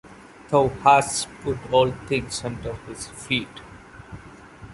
[0.49, 3.59] Thou hast put all things under his feet.